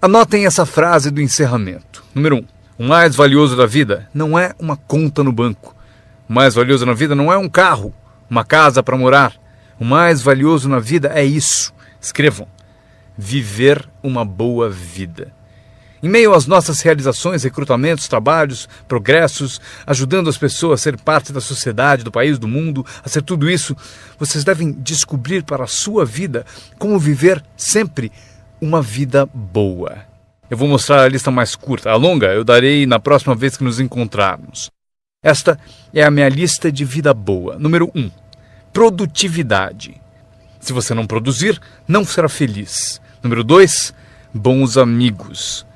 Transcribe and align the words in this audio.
Anotem 0.00 0.46
essa 0.46 0.64
frase 0.64 1.10
do 1.10 1.20
encerramento. 1.20 2.04
Número 2.14 2.36
1. 2.36 2.38
Um, 2.38 2.44
o 2.78 2.88
mais 2.88 3.16
valioso 3.16 3.56
da 3.56 3.66
vida 3.66 4.08
não 4.14 4.38
é 4.38 4.54
uma 4.56 4.76
conta 4.76 5.24
no 5.24 5.32
banco. 5.32 5.74
O 6.28 6.32
mais 6.32 6.54
valioso 6.54 6.86
na 6.86 6.94
vida 6.94 7.16
não 7.16 7.32
é 7.32 7.36
um 7.36 7.48
carro, 7.48 7.92
uma 8.30 8.44
casa 8.44 8.80
para 8.80 8.96
morar. 8.96 9.34
O 9.76 9.84
mais 9.84 10.22
valioso 10.22 10.68
na 10.68 10.78
vida 10.78 11.10
é 11.12 11.24
isso. 11.24 11.74
Escrevam: 12.00 12.46
viver 13.16 13.88
uma 14.00 14.24
boa 14.24 14.70
vida. 14.70 15.32
Em 16.00 16.08
meio 16.08 16.32
às 16.32 16.46
nossas 16.46 16.80
realizações, 16.80 17.42
recrutamentos, 17.42 18.06
trabalhos, 18.06 18.68
progressos, 18.86 19.60
ajudando 19.84 20.30
as 20.30 20.38
pessoas 20.38 20.78
a 20.78 20.82
ser 20.84 20.96
parte 20.96 21.32
da 21.32 21.40
sociedade, 21.40 22.04
do 22.04 22.12
país, 22.12 22.38
do 22.38 22.46
mundo, 22.46 22.86
a 23.04 23.08
ser 23.08 23.22
tudo 23.22 23.50
isso, 23.50 23.76
vocês 24.16 24.44
devem 24.44 24.70
descobrir 24.70 25.42
para 25.42 25.64
a 25.64 25.66
sua 25.66 26.04
vida 26.04 26.46
como 26.78 27.00
viver 27.00 27.42
sempre 27.56 28.12
uma 28.60 28.82
vida 28.82 29.26
boa. 29.26 29.98
Eu 30.50 30.56
vou 30.56 30.68
mostrar 30.68 31.02
a 31.02 31.08
lista 31.08 31.30
mais 31.30 31.54
curta. 31.54 31.90
A 31.90 31.96
longa 31.96 32.28
eu 32.28 32.44
darei 32.44 32.86
na 32.86 32.98
próxima 32.98 33.34
vez 33.34 33.56
que 33.56 33.64
nos 33.64 33.78
encontrarmos. 33.80 34.70
Esta 35.22 35.58
é 35.92 36.02
a 36.02 36.10
minha 36.10 36.28
lista 36.28 36.70
de 36.70 36.84
vida 36.84 37.12
boa. 37.12 37.58
Número 37.58 37.90
1. 37.94 38.00
Um, 38.00 38.10
produtividade. 38.72 40.00
Se 40.60 40.72
você 40.72 40.94
não 40.94 41.06
produzir, 41.06 41.60
não 41.86 42.04
será 42.04 42.28
feliz. 42.28 43.00
Número 43.22 43.44
2. 43.44 43.94
Bons 44.32 44.76
amigos. 44.76 45.66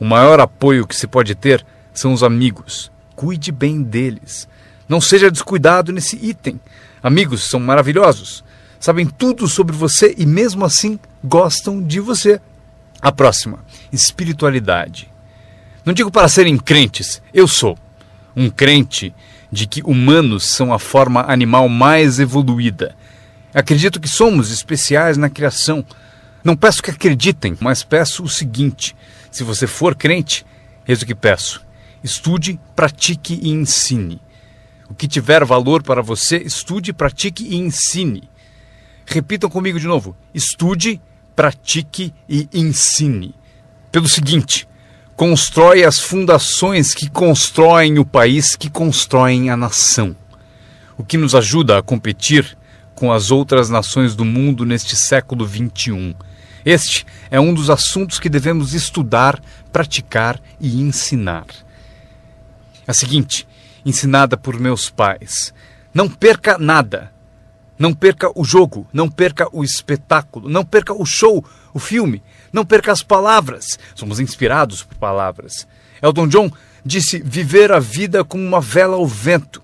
O 0.00 0.04
maior 0.04 0.40
apoio 0.40 0.86
que 0.86 0.96
se 0.96 1.06
pode 1.06 1.34
ter 1.34 1.64
são 1.92 2.12
os 2.12 2.22
amigos. 2.22 2.90
Cuide 3.14 3.52
bem 3.52 3.82
deles. 3.82 4.48
Não 4.88 5.00
seja 5.00 5.30
descuidado 5.30 5.92
nesse 5.92 6.16
item. 6.16 6.60
Amigos 7.02 7.48
são 7.48 7.60
maravilhosos. 7.60 8.42
Sabem 8.80 9.06
tudo 9.06 9.46
sobre 9.48 9.76
você 9.76 10.14
e, 10.16 10.24
mesmo 10.24 10.64
assim, 10.64 10.98
gostam 11.22 11.82
de 11.82 12.00
você. 12.00 12.40
A 13.00 13.12
próxima: 13.12 13.58
espiritualidade. 13.92 15.10
Não 15.84 15.94
digo 15.94 16.10
para 16.10 16.28
serem 16.28 16.58
crentes, 16.58 17.22
eu 17.32 17.48
sou 17.48 17.78
um 18.36 18.50
crente 18.50 19.14
de 19.50 19.66
que 19.66 19.82
humanos 19.82 20.44
são 20.44 20.72
a 20.72 20.78
forma 20.78 21.22
animal 21.22 21.68
mais 21.68 22.20
evoluída. 22.20 22.94
Acredito 23.54 24.00
que 24.00 24.08
somos 24.08 24.50
especiais 24.50 25.16
na 25.16 25.30
criação. 25.30 25.84
Não 26.44 26.54
peço 26.54 26.82
que 26.82 26.90
acreditem, 26.90 27.56
mas 27.60 27.82
peço 27.82 28.22
o 28.22 28.28
seguinte: 28.28 28.94
se 29.30 29.42
você 29.42 29.66
for 29.66 29.94
crente, 29.94 30.44
eis 30.86 31.02
o 31.02 31.06
que 31.06 31.14
peço. 31.14 31.66
Estude, 32.04 32.60
pratique 32.76 33.40
e 33.42 33.50
ensine. 33.50 34.20
O 34.88 34.94
que 34.94 35.08
tiver 35.08 35.44
valor 35.44 35.82
para 35.82 36.00
você, 36.00 36.38
estude, 36.38 36.92
pratique 36.92 37.44
e 37.44 37.56
ensine. 37.56 38.28
Repitam 39.06 39.50
comigo 39.50 39.80
de 39.80 39.86
novo: 39.86 40.14
estude, 40.34 41.00
pratique 41.38 42.12
e 42.28 42.48
ensine. 42.52 43.32
Pelo 43.92 44.08
seguinte, 44.08 44.66
constrói 45.14 45.84
as 45.84 46.00
fundações 46.00 46.92
que 46.92 47.08
constroem 47.08 48.00
o 48.00 48.04
país, 48.04 48.56
que 48.56 48.68
constroem 48.68 49.48
a 49.48 49.56
nação. 49.56 50.16
O 50.96 51.04
que 51.04 51.16
nos 51.16 51.36
ajuda 51.36 51.78
a 51.78 51.82
competir 51.82 52.58
com 52.92 53.12
as 53.12 53.30
outras 53.30 53.70
nações 53.70 54.16
do 54.16 54.24
mundo 54.24 54.66
neste 54.66 54.96
século 54.96 55.46
XXI. 55.46 56.16
Este 56.64 57.06
é 57.30 57.38
um 57.38 57.54
dos 57.54 57.70
assuntos 57.70 58.18
que 58.18 58.28
devemos 58.28 58.74
estudar, 58.74 59.40
praticar 59.72 60.40
e 60.60 60.80
ensinar. 60.80 61.46
A 62.84 62.92
seguinte, 62.92 63.46
ensinada 63.86 64.36
por 64.36 64.58
meus 64.58 64.90
pais: 64.90 65.54
não 65.94 66.08
perca 66.08 66.58
nada 66.58 67.12
não 67.78 67.94
perca 67.94 68.30
o 68.34 68.44
jogo, 68.44 68.86
não 68.92 69.08
perca 69.08 69.48
o 69.52 69.62
espetáculo, 69.62 70.48
não 70.48 70.64
perca 70.64 70.92
o 70.92 71.06
show, 71.06 71.44
o 71.72 71.78
filme, 71.78 72.22
não 72.52 72.64
perca 72.64 72.90
as 72.90 73.02
palavras. 73.02 73.78
Somos 73.94 74.18
inspirados 74.18 74.82
por 74.82 74.96
palavras. 74.96 75.66
Elton 76.02 76.26
John 76.28 76.50
disse 76.84 77.22
viver 77.24 77.70
a 77.70 77.78
vida 77.78 78.24
como 78.24 78.42
uma 78.42 78.60
vela 78.60 78.96
ao 78.96 79.06
vento, 79.06 79.62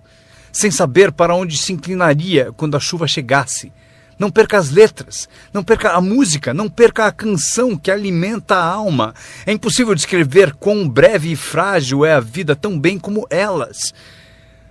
sem 0.53 0.71
saber 0.71 1.11
para 1.11 1.35
onde 1.35 1.57
se 1.57 1.73
inclinaria 1.73 2.53
quando 2.57 2.77
a 2.77 2.81
chuva 2.81 3.09
chegasse. 3.09 3.73
Não 4.17 4.31
perca 4.31 4.59
as 4.59 4.71
letras, 4.71 5.29
não 5.53 5.65
perca 5.65 5.91
a 5.91 6.01
música, 6.01 6.55
não 6.55 6.69
perca 6.69 7.07
a 7.07 7.13
canção 7.13 7.77
que 7.77 7.91
alimenta 7.91 8.55
a 8.55 8.65
alma. 8.65 9.13
É 9.45 9.53
impossível 9.53 9.93
descrever 9.93 10.55
quão 10.55 10.89
breve 10.89 11.33
e 11.33 11.37
frágil 11.37 12.05
é 12.05 12.15
a 12.15 12.21
vida 12.21 12.55
tão 12.55 12.79
bem 12.79 12.97
como 12.97 13.27
elas. 13.29 13.93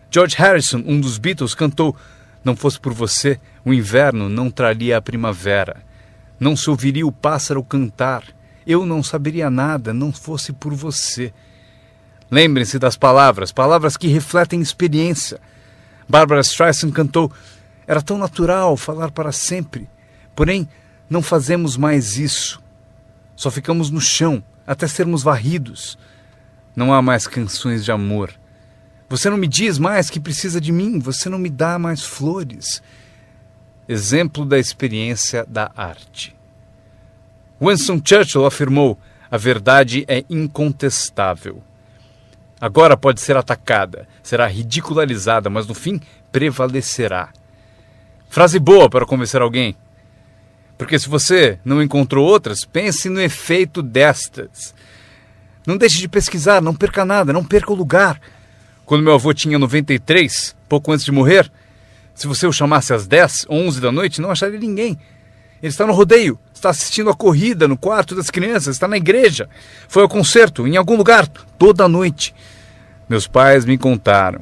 George 0.09 0.37
Harrison, 0.37 0.81
um 0.85 0.99
dos 1.01 1.17
Beatles, 1.17 1.53
cantou 1.53 1.93
não 2.43 2.55
fosse 2.55 2.79
por 2.79 2.93
você, 2.93 3.39
o 3.63 3.73
inverno 3.73 4.27
não 4.27 4.51
traria 4.51 4.97
a 4.97 5.01
primavera. 5.01 5.83
Não 6.39 6.55
se 6.55 6.69
ouviria 6.69 7.07
o 7.07 7.11
pássaro 7.11 7.63
cantar. 7.63 8.23
Eu 8.67 8.85
não 8.85 9.01
saberia 9.01 9.49
nada, 9.49 9.93
não 9.93 10.11
fosse 10.11 10.51
por 10.51 10.73
você. 10.73 11.33
Lembrem-se 12.29 12.79
das 12.79 12.97
palavras, 12.97 13.51
palavras 13.51 13.95
que 13.95 14.07
refletem 14.07 14.61
experiência. 14.61 15.39
Barbara 16.07 16.41
Streisand 16.41 16.91
cantou: 16.91 17.31
Era 17.87 18.01
tão 18.01 18.17
natural 18.17 18.75
falar 18.75 19.11
para 19.11 19.31
sempre. 19.31 19.89
Porém, 20.35 20.67
não 21.09 21.21
fazemos 21.21 21.77
mais 21.77 22.17
isso. 22.17 22.61
Só 23.35 23.49
ficamos 23.51 23.89
no 23.89 24.01
chão 24.01 24.43
até 24.65 24.87
sermos 24.87 25.23
varridos. 25.23 25.97
Não 26.75 26.93
há 26.93 27.01
mais 27.01 27.27
canções 27.27 27.85
de 27.85 27.91
amor. 27.91 28.33
Você 29.13 29.29
não 29.29 29.37
me 29.37 29.47
diz 29.47 29.77
mais 29.77 30.09
que 30.09 30.19
precisa 30.19 30.59
de 30.59 30.71
mim, 30.71 30.97
você 30.97 31.29
não 31.29 31.37
me 31.37 31.47
dá 31.47 31.77
mais 31.77 32.03
flores. 32.03 32.81
Exemplo 33.87 34.43
da 34.43 34.57
experiência 34.57 35.45
da 35.47 35.71
arte. 35.77 36.35
Winston 37.61 38.01
Churchill 38.03 38.43
afirmou: 38.43 38.99
a 39.29 39.37
verdade 39.37 40.03
é 40.07 40.25
incontestável. 40.27 41.61
Agora 42.59 42.97
pode 42.97 43.21
ser 43.21 43.37
atacada, 43.37 44.07
será 44.23 44.47
ridicularizada, 44.47 45.47
mas 45.47 45.67
no 45.67 45.75
fim 45.75 46.01
prevalecerá. 46.31 47.29
Frase 48.29 48.57
boa 48.57 48.89
para 48.89 49.05
convencer 49.05 49.43
alguém. 49.43 49.77
Porque 50.75 50.97
se 50.97 51.07
você 51.07 51.59
não 51.63 51.83
encontrou 51.83 52.27
outras, 52.27 52.65
pense 52.65 53.09
no 53.09 53.21
efeito 53.21 53.83
destas. 53.83 54.73
Não 55.67 55.77
deixe 55.77 55.99
de 55.99 56.07
pesquisar, 56.07 56.63
não 56.63 56.73
perca 56.73 57.05
nada, 57.05 57.31
não 57.31 57.45
perca 57.45 57.71
o 57.71 57.75
lugar. 57.75 58.19
Quando 58.85 59.03
meu 59.03 59.13
avô 59.13 59.33
tinha 59.33 59.57
93, 59.57 60.55
pouco 60.67 60.91
antes 60.91 61.05
de 61.05 61.11
morrer, 61.11 61.49
se 62.13 62.27
você 62.27 62.45
o 62.45 62.51
chamasse 62.51 62.93
às 62.93 63.07
10, 63.07 63.47
11 63.49 63.81
da 63.81 63.91
noite, 63.91 64.21
não 64.21 64.29
acharia 64.29 64.59
ninguém. 64.59 64.97
Ele 65.61 65.69
está 65.69 65.87
no 65.87 65.93
rodeio, 65.93 66.37
está 66.53 66.69
assistindo 66.69 67.09
a 67.09 67.15
corrida 67.15 67.67
no 67.67 67.77
quarto 67.77 68.15
das 68.15 68.29
crianças, 68.29 68.75
está 68.75 68.87
na 68.87 68.97
igreja, 68.97 69.49
foi 69.87 70.03
ao 70.03 70.09
concerto, 70.09 70.67
em 70.67 70.75
algum 70.75 70.97
lugar, 70.97 71.27
toda 71.57 71.87
noite. 71.87 72.35
Meus 73.07 73.27
pais 73.27 73.63
me 73.63 73.77
contaram. 73.77 74.41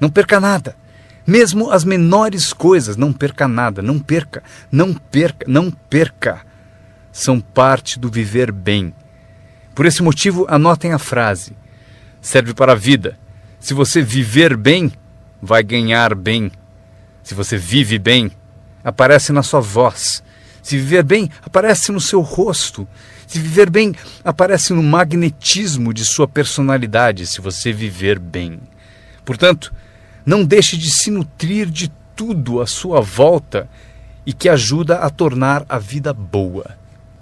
Não 0.00 0.08
perca 0.08 0.40
nada. 0.40 0.74
Mesmo 1.26 1.70
as 1.70 1.84
menores 1.84 2.52
coisas, 2.52 2.96
não 2.96 3.12
perca 3.12 3.46
nada, 3.46 3.80
não 3.80 3.98
perca, 3.98 4.42
não 4.70 4.94
perca, 4.94 5.46
não 5.48 5.70
perca. 5.70 6.40
São 7.12 7.40
parte 7.40 7.98
do 7.98 8.10
viver 8.10 8.50
bem. 8.50 8.94
Por 9.74 9.86
esse 9.86 10.02
motivo, 10.02 10.46
anotem 10.48 10.92
a 10.92 10.98
frase. 10.98 11.52
Serve 12.20 12.54
para 12.54 12.72
a 12.72 12.76
vida, 12.76 13.18
se 13.62 13.74
você 13.74 14.02
viver 14.02 14.56
bem, 14.56 14.92
vai 15.40 15.62
ganhar 15.62 16.16
bem. 16.16 16.50
Se 17.22 17.32
você 17.32 17.56
vive 17.56 17.96
bem, 17.96 18.32
aparece 18.82 19.32
na 19.32 19.40
sua 19.40 19.60
voz. 19.60 20.20
Se 20.60 20.76
viver 20.76 21.04
bem, 21.04 21.30
aparece 21.44 21.92
no 21.92 22.00
seu 22.00 22.22
rosto. 22.22 22.88
Se 23.24 23.38
viver 23.38 23.70
bem, 23.70 23.94
aparece 24.24 24.72
no 24.72 24.82
magnetismo 24.82 25.94
de 25.94 26.04
sua 26.04 26.26
personalidade, 26.26 27.24
se 27.24 27.40
você 27.40 27.72
viver 27.72 28.18
bem. 28.18 28.58
Portanto, 29.24 29.72
não 30.26 30.44
deixe 30.44 30.76
de 30.76 30.90
se 30.90 31.08
nutrir 31.08 31.70
de 31.70 31.88
tudo 32.16 32.60
à 32.60 32.66
sua 32.66 33.00
volta 33.00 33.70
e 34.26 34.32
que 34.32 34.48
ajuda 34.48 34.96
a 34.96 35.08
tornar 35.08 35.64
a 35.68 35.78
vida 35.78 36.12
boa. 36.12 36.81